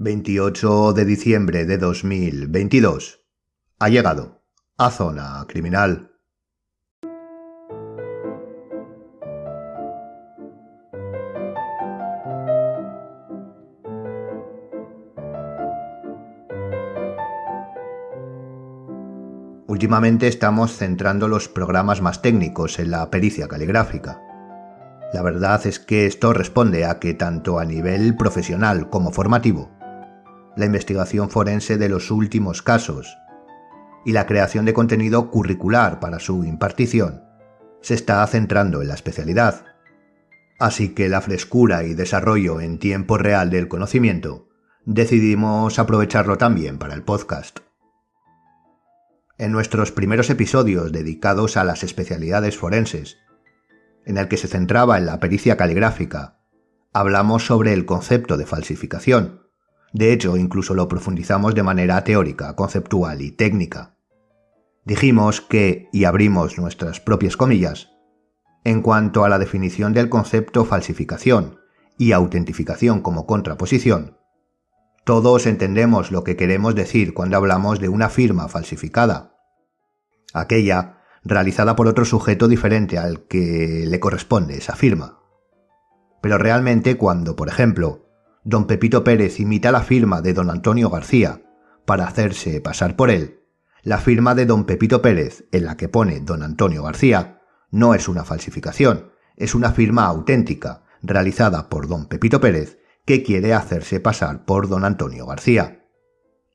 [0.00, 3.26] 28 de diciembre de 2022.
[3.80, 4.44] Ha llegado
[4.76, 6.12] a Zona Criminal.
[19.66, 24.22] Últimamente estamos centrando los programas más técnicos en la pericia caligráfica.
[25.12, 29.76] La verdad es que esto responde a que tanto a nivel profesional como formativo,
[30.58, 33.16] la investigación forense de los últimos casos
[34.04, 37.22] y la creación de contenido curricular para su impartición
[37.80, 39.66] se está centrando en la especialidad.
[40.58, 44.48] Así que la frescura y desarrollo en tiempo real del conocimiento
[44.84, 47.60] decidimos aprovecharlo también para el podcast.
[49.38, 53.18] En nuestros primeros episodios dedicados a las especialidades forenses,
[54.04, 56.40] en el que se centraba en la pericia caligráfica,
[56.92, 59.47] hablamos sobre el concepto de falsificación,
[59.92, 63.96] de hecho, incluso lo profundizamos de manera teórica, conceptual y técnica.
[64.84, 67.90] Dijimos que, y abrimos nuestras propias comillas,
[68.64, 71.58] en cuanto a la definición del concepto falsificación
[71.96, 74.18] y autentificación como contraposición,
[75.04, 79.36] todos entendemos lo que queremos decir cuando hablamos de una firma falsificada.
[80.34, 85.20] Aquella realizada por otro sujeto diferente al que le corresponde esa firma.
[86.20, 88.07] Pero realmente cuando, por ejemplo,
[88.44, 91.42] don Pepito Pérez imita la firma de don Antonio García
[91.84, 93.40] para hacerse pasar por él,
[93.82, 98.08] la firma de don Pepito Pérez en la que pone don Antonio García no es
[98.08, 104.44] una falsificación, es una firma auténtica realizada por don Pepito Pérez que quiere hacerse pasar
[104.44, 105.86] por don Antonio García.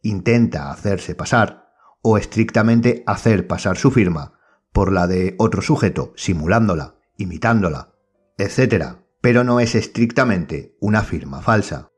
[0.01, 4.33] Intenta hacerse pasar, o estrictamente hacer pasar su firma,
[4.71, 7.93] por la de otro sujeto, simulándola, imitándola,
[8.37, 11.93] etc pero no es estrictamente una firma falsa.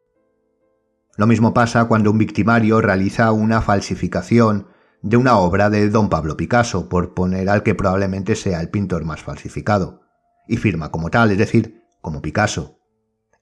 [1.18, 4.68] Lo mismo pasa cuando un victimario realiza una falsificación
[5.02, 9.06] de una obra de don Pablo Picasso, por poner al que probablemente sea el pintor
[9.06, 10.02] más falsificado,
[10.48, 12.78] y firma como tal, es decir, como Picasso.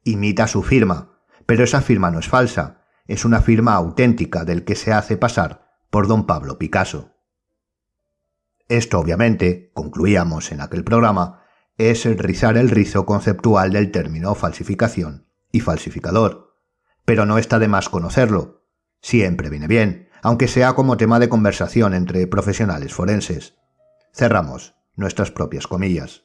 [0.05, 4.75] Imita su firma, pero esa firma no es falsa, es una firma auténtica del que
[4.75, 7.17] se hace pasar por don Pablo Picasso.
[8.69, 11.42] Esto obviamente, concluíamos en aquel programa,
[11.77, 16.57] es rizar el rizo conceptual del término falsificación y falsificador.
[17.05, 18.65] Pero no está de más conocerlo.
[19.01, 23.57] Siempre viene bien, aunque sea como tema de conversación entre profesionales forenses.
[24.13, 26.23] Cerramos nuestras propias comillas.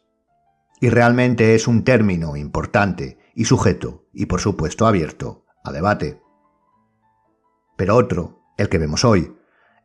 [0.81, 6.23] Y realmente es un término importante y sujeto, y por supuesto abierto, a debate.
[7.77, 9.37] Pero otro, el que vemos hoy,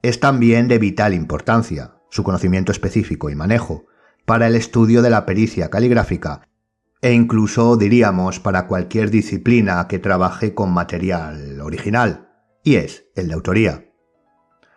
[0.03, 3.85] es también de vital importancia, su conocimiento específico y manejo,
[4.25, 6.47] para el estudio de la pericia caligráfica
[7.03, 12.29] e incluso diríamos para cualquier disciplina que trabaje con material original,
[12.63, 13.91] y es el de autoría.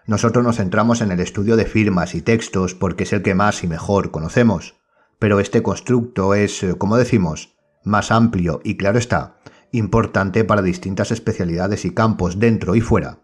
[0.07, 3.63] Nosotros nos centramos en el estudio de firmas y textos porque es el que más
[3.63, 4.75] y mejor conocemos,
[5.21, 9.39] pero este constructo es, eh, como decimos, más amplio y claro está,
[9.71, 13.21] importante para distintas especialidades y campos dentro y fuera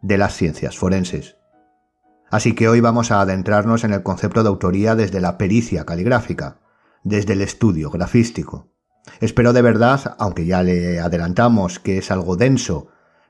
[0.00, 1.38] de las ciencias forenses.
[2.30, 6.60] Así que hoy vamos a adentrarnos en el concepto de autoría desde la pericia caligráfica,
[7.02, 8.72] desde el estudio grafístico.
[9.20, 12.88] Espero de verdad, aunque ya le adelantamos que es algo denso,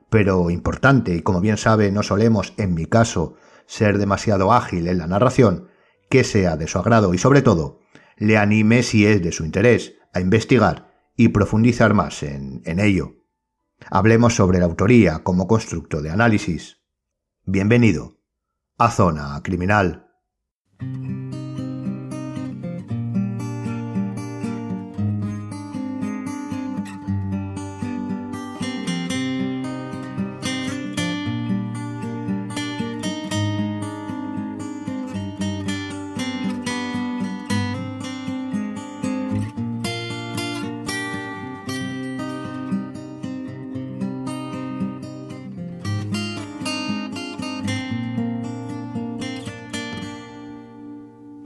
[0.08, 3.34] pero importante y como bien sabe no solemos, en mi caso,
[3.66, 5.68] ser demasiado ágil en la narración,
[6.08, 7.80] que sea de su agrado y sobre todo,
[8.16, 13.16] le anime si es de su interés a investigar y profundizar más en, en ello.
[13.90, 16.78] Hablemos sobre la autoría como constructo de análisis.
[17.44, 18.23] Bienvenido
[18.76, 20.02] a Zona Criminal.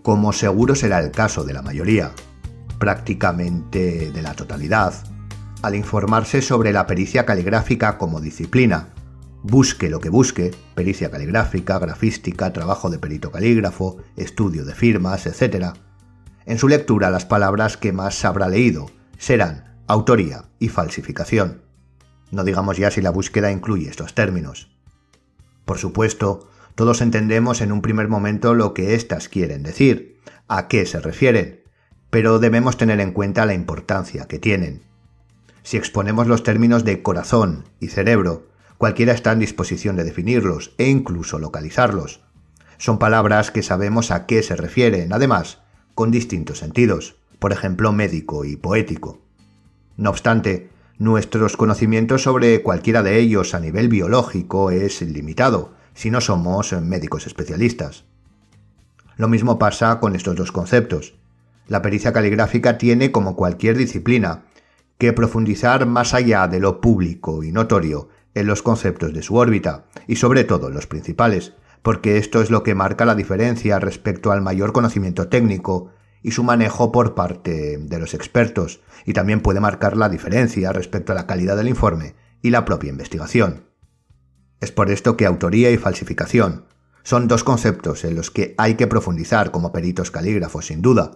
[0.09, 2.13] Como seguro será el caso de la mayoría,
[2.79, 4.95] prácticamente de la totalidad,
[5.61, 8.89] al informarse sobre la pericia caligráfica como disciplina,
[9.43, 15.75] busque lo que busque, pericia caligráfica, grafística, trabajo de perito calígrafo, estudio de firmas, etc.,
[16.47, 21.61] en su lectura las palabras que más habrá leído serán autoría y falsificación.
[22.31, 24.71] No digamos ya si la búsqueda incluye estos términos.
[25.67, 30.17] Por supuesto, todos entendemos en un primer momento lo que éstas quieren decir,
[30.47, 31.61] a qué se refieren,
[32.09, 34.85] pero debemos tener en cuenta la importancia que tienen.
[35.63, 38.49] Si exponemos los términos de corazón y cerebro,
[38.79, 42.21] Cualquiera está en disposición de definirlos e incluso localizarlos.
[42.79, 45.59] Son palabras que sabemos a qué se refieren, además,
[45.97, 49.21] con distintos sentidos, por ejemplo médico y poético.
[49.97, 56.21] No obstante, nuestros conocimientos sobre cualquiera de ellos a nivel biológico es limitado, si no
[56.21, 58.05] somos médicos especialistas.
[59.17, 61.17] Lo mismo pasa con estos dos conceptos.
[61.67, 64.45] La pericia caligráfica tiene, como cualquier disciplina,
[64.97, 69.87] que profundizar más allá de lo público y notorio en los conceptos de su órbita,
[70.06, 74.41] y sobre todo los principales, porque esto es lo que marca la diferencia respecto al
[74.41, 75.91] mayor conocimiento técnico
[76.23, 81.11] y su manejo por parte de los expertos, y también puede marcar la diferencia respecto
[81.11, 83.68] a la calidad del informe y la propia investigación.
[84.61, 86.65] Es por esto que autoría y falsificación
[87.09, 91.13] son dos conceptos en los que hay que profundizar como peritos calígrafos sin duda,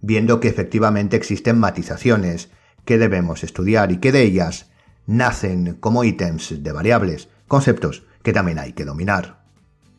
[0.00, 2.50] viendo que efectivamente existen matizaciones
[2.84, 4.70] que debemos estudiar y que de ellas
[5.06, 9.42] nacen como ítems de variables, conceptos que también hay que dominar.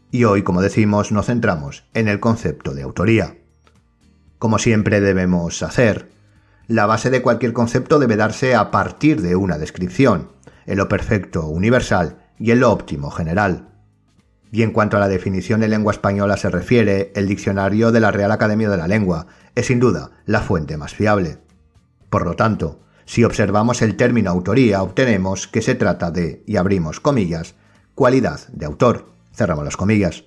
[0.10, 3.38] Y hoy, como decimos, nos centramos en el concepto de autoría.
[4.40, 6.12] Como siempre debemos hacer,
[6.68, 10.32] la base de cualquier concepto debe darse a partir de una descripción,
[10.66, 13.70] en lo perfecto universal y en lo óptimo general.
[14.52, 18.12] Y en cuanto a la definición en lengua española se refiere, el diccionario de la
[18.12, 21.40] Real Academia de la Lengua es sin duda la fuente más fiable.
[22.10, 27.00] Por lo tanto, si observamos el término autoría, obtenemos que se trata de, y abrimos
[27.00, 27.56] comillas,
[27.94, 30.24] cualidad de autor, cerramos las comillas.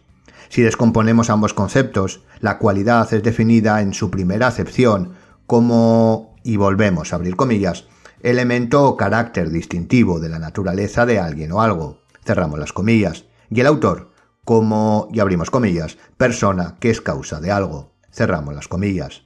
[0.48, 5.14] Si descomponemos ambos conceptos, la cualidad es definida en su primera acepción
[5.46, 7.86] como, y volvemos a abrir comillas,
[8.22, 13.60] elemento o carácter distintivo de la naturaleza de alguien o algo, cerramos las comillas, y
[13.60, 14.12] el autor
[14.44, 19.22] como, y abrimos comillas, persona que es causa de algo, cerramos las comillas.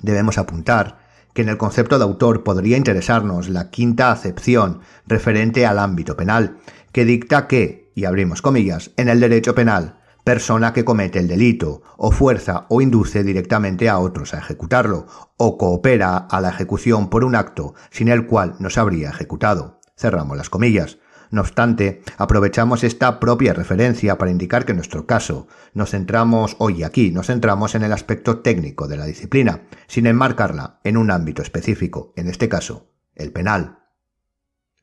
[0.00, 0.98] Debemos apuntar
[1.32, 6.58] que en el concepto de autor podría interesarnos la quinta acepción referente al ámbito penal,
[6.92, 11.82] que dicta que, y abrimos comillas, en el derecho penal, persona que comete el delito,
[11.96, 17.24] o fuerza o induce directamente a otros a ejecutarlo, o coopera a la ejecución por
[17.24, 19.80] un acto sin el cual no se habría ejecutado.
[19.96, 20.98] Cerramos las comillas.
[21.30, 26.82] No obstante, aprovechamos esta propia referencia para indicar que en nuestro caso nos centramos hoy
[26.82, 31.40] aquí, nos centramos en el aspecto técnico de la disciplina, sin enmarcarla en un ámbito
[31.40, 33.78] específico, en este caso, el penal.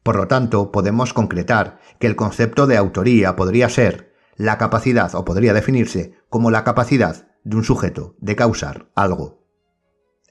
[0.02, 4.09] Por lo tanto, podemos concretar que el concepto de autoría podría ser
[4.40, 9.44] la capacidad o podría definirse como la capacidad de un sujeto de causar algo.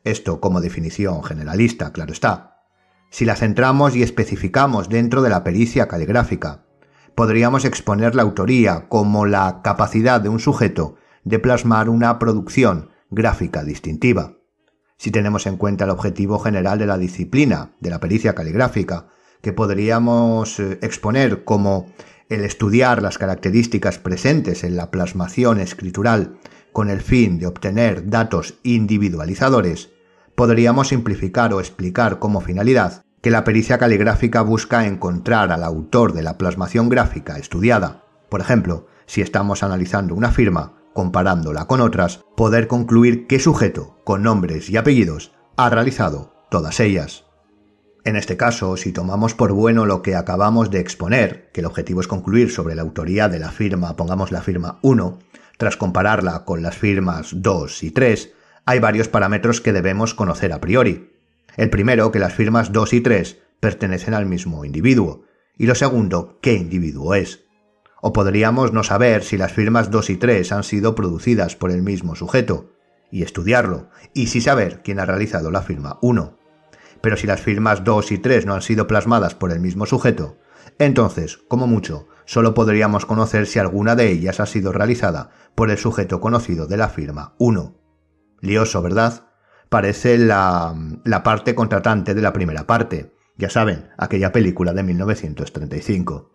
[0.03, 2.65] Esto como definición generalista, claro está,
[3.11, 6.65] si la centramos y especificamos dentro de la pericia caligráfica,
[7.15, 13.63] podríamos exponer la autoría como la capacidad de un sujeto de plasmar una producción gráfica
[13.63, 14.39] distintiva.
[14.97, 19.09] Si tenemos en cuenta el objetivo general de la disciplina de la pericia caligráfica,
[19.43, 21.93] que podríamos eh, exponer como
[22.29, 26.39] el estudiar las características presentes en la plasmación escritural
[26.73, 29.91] con el fin de obtener datos individualizadores,
[30.35, 36.23] podríamos simplificar o explicar como finalidad que la pericia caligráfica busca encontrar al autor de
[36.23, 38.05] la plasmación gráfica estudiada.
[38.29, 44.23] Por ejemplo, si estamos analizando una firma, comparándola con otras, poder concluir qué sujeto, con
[44.23, 47.28] nombres y apellidos, ha realizado todas ellas.
[48.09, 52.01] En este caso, si tomamos por bueno lo que acabamos de exponer, que el objetivo
[52.01, 55.19] es concluir sobre la autoría de la firma, pongamos la firma 1,
[55.59, 58.33] tras compararla con las firmas 2 y 3,
[58.65, 61.13] hay varios parámetros que debemos conocer a priori.
[61.59, 65.25] El primero, que las firmas 2 y 3 pertenecen al mismo individuo,
[65.59, 67.45] y lo segundo, qué individuo es.
[68.01, 71.83] O podríamos no saber si las firmas 2 y 3 han sido producidas por el
[71.83, 72.73] mismo sujeto,
[73.11, 76.38] y estudiarlo, y sí saber quién ha realizado la firma 1.
[77.01, 80.39] Pero si las firmas 2 y 3 no han sido plasmadas por el mismo sujeto,
[80.79, 85.79] entonces, como mucho, solo podríamos conocer si alguna de ellas ha sido realizada por el
[85.79, 87.75] sujeto conocido de la firma 1.
[88.41, 89.25] Lioso, ¿verdad?
[89.69, 90.75] Parece la,
[91.05, 96.33] la parte contratante de la primera parte, ya saben, aquella película de 1935.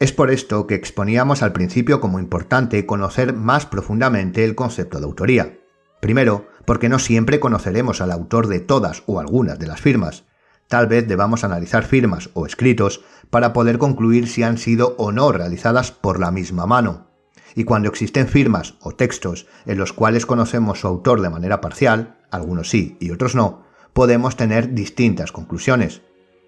[0.00, 5.04] Es por esto que exponíamos al principio como importante conocer más profundamente el concepto de
[5.04, 5.58] autoría.
[6.04, 10.24] Primero, porque no siempre conoceremos al autor de todas o algunas de las firmas.
[10.68, 15.32] Tal vez debamos analizar firmas o escritos para poder concluir si han sido o no
[15.32, 17.14] realizadas por la misma mano
[17.54, 22.18] y cuando existen firmas o textos en los cuales conocemos su autor de manera parcial,
[22.30, 26.02] algunos sí y otros no, podemos tener distintas conclusiones.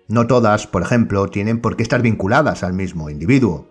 [0.09, 3.71] No todas, por ejemplo, tienen por qué estar vinculadas al mismo individuo.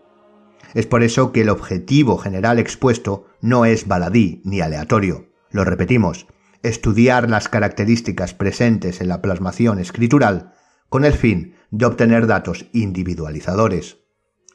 [0.74, 5.35] Es por eso que el objetivo general expuesto no es baladí ni aleatorio.
[5.56, 6.28] Lo repetimos,
[6.64, 10.52] estudiar las características presentes en la plasmación escritural
[10.90, 14.00] con el fin de obtener datos individualizadores.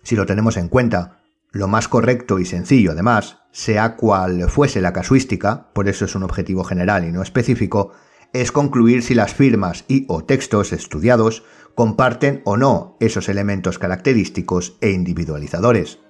[0.02, 4.92] Si lo tenemos en cuenta, lo más correcto y sencillo, además, sea cual fuese la
[4.92, 7.92] casuística, por eso es un objetivo general y no específico,
[8.34, 14.76] es concluir si las firmas y o textos estudiados comparten o no esos elementos característicos
[14.82, 16.00] e individualizadores.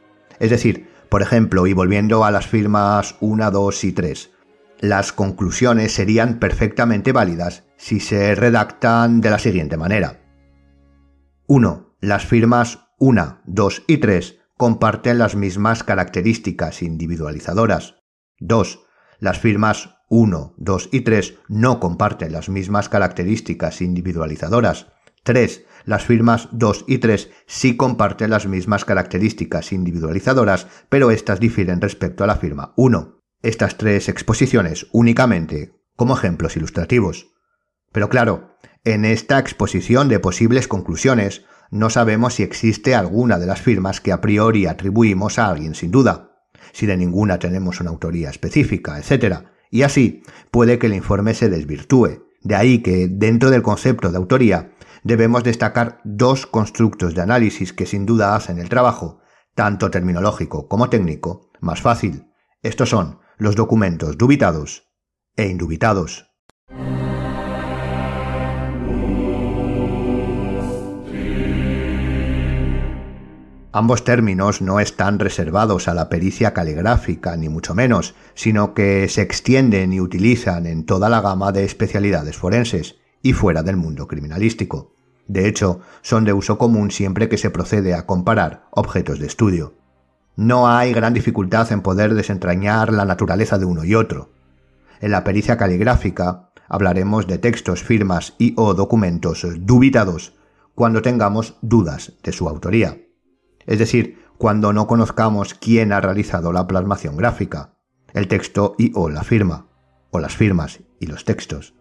[0.41, 4.31] Es decir, por ejemplo, y volviendo a las firmas 1, 2 y 3,
[4.81, 10.21] las conclusiones serían perfectamente válidas si se redactan de la siguiente manera.
[11.47, 11.97] 1.
[12.01, 17.97] Las firmas 1, 2 y 3 comparten las mismas características individualizadoras.
[18.39, 18.81] 2.
[19.19, 24.87] Las firmas 1, 2 y 3 no comparten las mismas características individualizadoras.
[25.25, 25.67] 3.
[25.85, 32.25] Las firmas 2 y 3 sí comparten las mismas características individualizadoras, pero éstas difieren respecto
[32.25, 33.20] a la firma 1.
[33.43, 37.29] Estas tres exposiciones únicamente como ejemplos ilustrativos.
[37.93, 43.61] Pero claro, en esta exposición de posibles conclusiones no sabemos si existe alguna de las
[43.61, 46.33] firmas que a priori atribuimos a alguien sin duda,
[46.73, 51.49] si de ninguna tenemos una autoría específica, etc y así puede que el informe se
[51.49, 52.27] desvirtúe.
[52.43, 54.73] De ahí que, dentro del concepto de autoría,
[55.05, 59.21] debemos destacar dos constructos de análisis que sin duda hacen el trabajo,
[59.55, 62.27] tanto terminológico como técnico, más fácil.
[62.63, 64.85] Estos son los documentos dubitados
[65.35, 66.27] e indubitados.
[73.73, 79.23] Ambos términos no están reservados a la pericia caligráfica, ni mucho menos, sino que se
[79.23, 84.93] extienden y utilizan en toda la gama de especialidades forenses y fuera del mundo criminalístico.
[85.29, 89.80] De hecho, son de uso común siempre que se procede a comparar objetos de estudio.
[90.37, 94.31] No hay gran dificultad en poder desentrañar la naturaleza de uno y otro.
[95.01, 100.35] En la pericia caligráfica hablaremos de textos, firmas y o documentos dubitados
[100.75, 102.97] cuando tengamos dudas de su autoría
[103.71, 107.75] es decir, cuando no conozcamos quién ha realizado la plasmación gráfica,
[108.15, 109.69] el texto y o la firma,
[110.11, 111.75] o las firmas y los textos.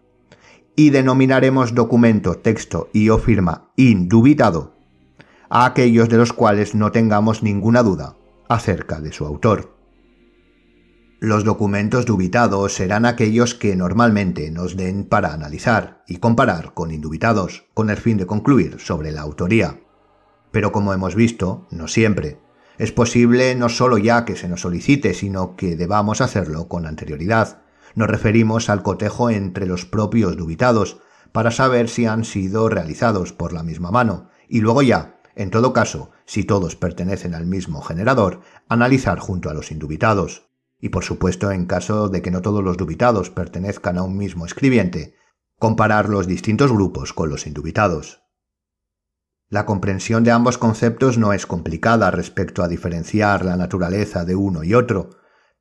[0.76, 4.76] Y denominaremos documento, texto y o firma indubitado
[5.48, 8.16] a aquellos de los cuales no tengamos ninguna duda
[8.50, 9.76] acerca de su autor.
[11.20, 17.66] Los documentos dubitados serán aquellos que normalmente nos den para analizar y comparar con indubitados,
[17.74, 19.80] con el fin de concluir sobre la autoría.
[20.50, 22.40] Pero como hemos visto, no siempre.
[22.76, 27.62] Es posible no solo ya que se nos solicite, sino que debamos hacerlo con anterioridad.
[27.94, 30.98] Nos referimos al cotejo entre los propios dubitados,
[31.30, 35.72] para saber si han sido realizados por la misma mano, y luego ya, en todo
[35.72, 40.48] caso, si todos pertenecen al mismo generador, analizar junto a los indubitados.
[40.80, 44.46] Y por supuesto, en caso de que no todos los dubitados pertenezcan a un mismo
[44.46, 45.14] escribiente,
[45.58, 48.22] comparar los distintos grupos con los indubitados.
[49.48, 54.62] La comprensión de ambos conceptos no es complicada respecto a diferenciar la naturaleza de uno
[54.64, 55.10] y otro,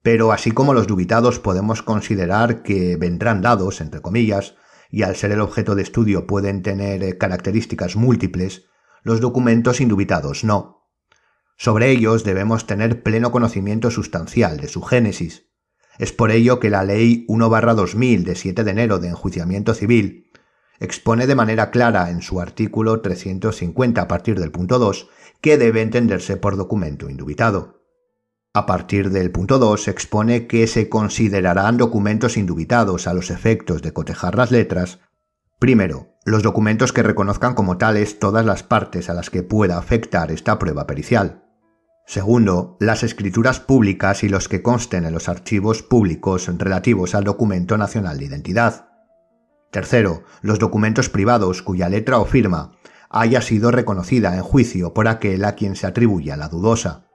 [0.01, 4.55] pero así como los dubitados podemos considerar que vendrán dados, entre comillas,
[4.89, 8.69] y al ser el objeto de estudio pueden tener eh, características múltiples,
[9.09, 10.87] los documentos indubitados no.
[11.57, 15.47] Sobre ellos debemos tener pleno conocimiento sustancial de su génesis.
[15.97, 20.31] Es por ello que la Ley 1-2000 de 7 de enero de enjuiciamiento civil
[20.79, 25.09] expone de manera clara en su artículo 350 a partir del punto 2
[25.41, 27.83] que debe entenderse por documento indubitado.
[28.53, 33.91] A partir del punto 2 expone que se considerarán documentos indubitados a los efectos de
[33.91, 34.99] cotejar las letras,
[35.57, 40.31] primero, los documentos que reconozcan como tales todas las partes a las que pueda afectar
[40.31, 41.43] esta prueba pericial.
[42.05, 47.77] Segundo, las escrituras públicas y los que consten en los archivos públicos relativos al documento
[47.77, 48.89] nacional de identidad.
[49.71, 52.73] Tercero, los documentos privados cuya letra o firma
[53.09, 57.07] haya sido reconocida en juicio por aquel a quien se atribuya la dudosa.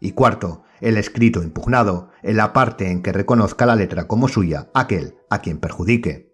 [0.00, 4.70] Y cuarto, el escrito impugnado en la parte en que reconozca la letra como suya
[4.72, 6.29] aquel a quien perjudique.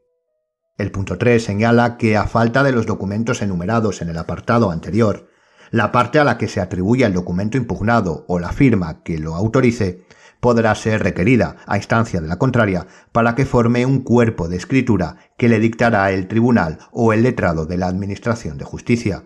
[0.78, 5.30] El punto 3 señala que a falta de los documentos enumerados en el apartado anterior,
[5.70, 9.34] la parte a la que se atribuya el documento impugnado o la firma que lo
[9.34, 10.04] autorice
[10.40, 15.16] podrá ser requerida, a instancia de la contraria, para que forme un cuerpo de escritura
[15.38, 19.24] que le dictará el tribunal o el letrado de la Administración de Justicia.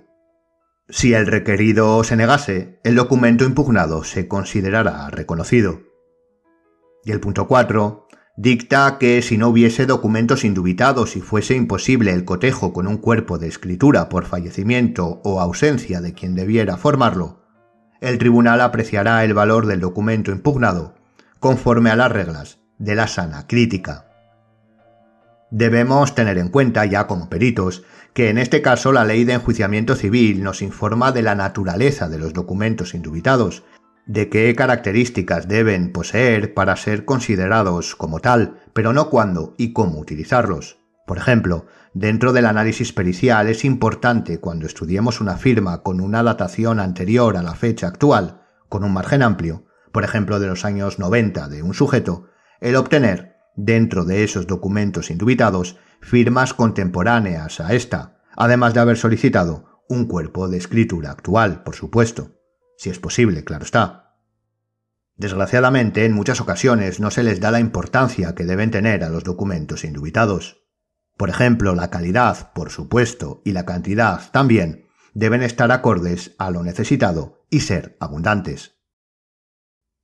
[0.89, 5.83] Si el requerido se negase, el documento impugnado se considerará reconocido.
[7.05, 8.09] Y el punto 4
[8.43, 13.37] dicta que si no hubiese documentos indubitados y fuese imposible el cotejo con un cuerpo
[13.37, 17.45] de escritura por fallecimiento o ausencia de quien debiera formarlo,
[18.01, 20.95] el tribunal apreciará el valor del documento impugnado
[21.39, 24.07] conforme a las reglas de la sana crítica.
[25.51, 29.97] Debemos tener en cuenta, ya como peritos, que en este caso la ley de enjuiciamiento
[29.97, 33.65] civil nos informa de la naturaleza de los documentos indubitados,
[34.11, 40.01] de qué características deben poseer para ser considerados como tal, pero no cuándo y cómo
[40.01, 40.81] utilizarlos.
[41.07, 46.81] Por ejemplo, dentro del análisis pericial es importante cuando estudiemos una firma con una datación
[46.81, 51.47] anterior a la fecha actual, con un margen amplio, por ejemplo de los años 90
[51.47, 52.27] de un sujeto,
[52.61, 59.85] el obtener dentro de esos documentos indubitados firmas contemporáneas a esta, además de haber solicitado
[59.89, 62.40] un cuerpo de escritura actual, por supuesto,
[62.81, 64.17] si es posible, claro está.
[65.15, 69.23] Desgraciadamente, en muchas ocasiones no se les da la importancia que deben tener a los
[69.23, 70.65] documentos indubitados.
[71.19, 76.63] Por ejemplo, la calidad, por supuesto, y la cantidad también deben estar acordes a lo
[76.63, 78.79] necesitado y ser abundantes.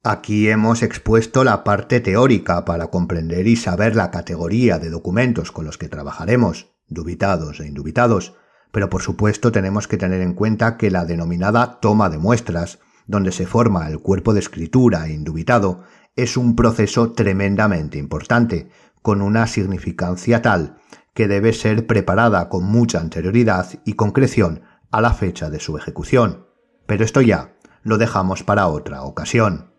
[0.02, 5.64] Aquí hemos expuesto la parte teórica para comprender y saber la categoría de documentos con
[5.64, 8.34] los que trabajaremos, dubitados e indubitados,
[8.76, 13.32] pero por supuesto tenemos que tener en cuenta que la denominada toma de muestras, donde
[13.32, 18.68] se forma el cuerpo de escritura indubitado, es un proceso tremendamente importante,
[19.00, 20.76] con una significancia tal
[21.14, 26.46] que debe ser preparada con mucha anterioridad y concreción a la fecha de su ejecución.
[26.84, 29.70] Pero esto ya lo dejamos para otra ocasión.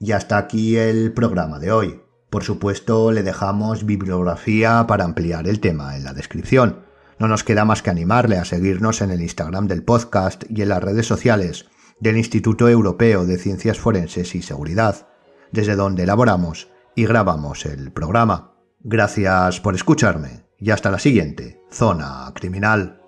[0.00, 2.02] Y hasta aquí el programa de hoy.
[2.30, 6.92] Por supuesto, le dejamos bibliografía para ampliar el tema en la descripción.
[7.18, 10.68] No nos queda más que animarle a seguirnos en el Instagram del podcast y en
[10.68, 11.66] las redes sociales
[12.00, 15.08] del Instituto Europeo de Ciencias Forenses y Seguridad,
[15.52, 18.54] desde donde elaboramos y grabamos el programa.
[18.80, 23.03] Gracias por escucharme y hasta la siguiente, Zona Criminal.